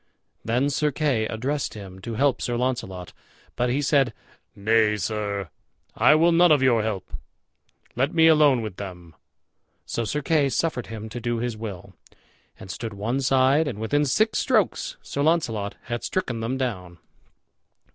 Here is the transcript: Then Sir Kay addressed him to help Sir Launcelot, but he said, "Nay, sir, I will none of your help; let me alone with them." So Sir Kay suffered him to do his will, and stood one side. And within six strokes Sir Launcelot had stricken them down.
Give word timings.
Then 0.43 0.71
Sir 0.71 0.91
Kay 0.91 1.27
addressed 1.27 1.75
him 1.75 1.99
to 2.01 2.15
help 2.15 2.41
Sir 2.41 2.57
Launcelot, 2.57 3.13
but 3.55 3.69
he 3.69 3.83
said, 3.83 4.15
"Nay, 4.55 4.97
sir, 4.97 5.51
I 5.95 6.15
will 6.15 6.31
none 6.31 6.51
of 6.51 6.63
your 6.63 6.81
help; 6.81 7.13
let 7.95 8.11
me 8.11 8.25
alone 8.25 8.63
with 8.63 8.77
them." 8.77 9.13
So 9.85 10.03
Sir 10.03 10.23
Kay 10.23 10.49
suffered 10.49 10.87
him 10.87 11.07
to 11.09 11.19
do 11.21 11.37
his 11.37 11.55
will, 11.55 11.93
and 12.59 12.71
stood 12.71 12.95
one 12.95 13.21
side. 13.21 13.67
And 13.67 13.77
within 13.77 14.05
six 14.05 14.39
strokes 14.39 14.97
Sir 15.03 15.21
Launcelot 15.21 15.75
had 15.83 16.03
stricken 16.03 16.39
them 16.39 16.57
down. 16.57 16.97